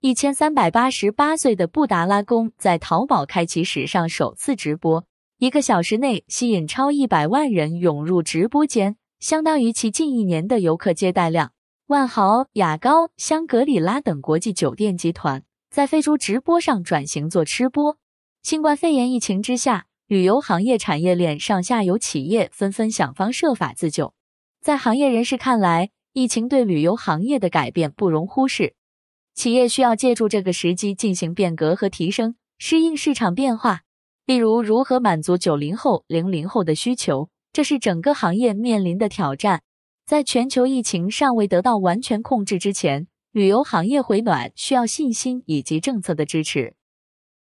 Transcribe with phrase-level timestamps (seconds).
[0.00, 5.06] 一千三百八十八岁的布达拉宫在淘宝开启史上首次直播，
[5.38, 11.52] 一个小时内吸引超一百万人涌入直播间，相当于其近一年的游客接待量。
[11.86, 17.96] 万豪、雅高、香格里拉等国际酒店集团在飞猪直播上转型做吃播。
[18.42, 24.12] 新冠肺炎疫情之下，旅游行业产业链上下游企业纷纷想方设法自救。
[24.60, 28.74] 在行业人士看来，疫情对旅游行业的改变不容忽视，
[29.36, 33.82] 企业需要借助这个时机进行变革和提升，适应市场变化。
[34.24, 39.62] 例如，如何满足九零后、零零后的需求，这是整个行业面临的挑战。
[40.06, 46.74] 在全球疫情尚未得到完全控制之前，旅游行业回暖需要信心以及政策的支持。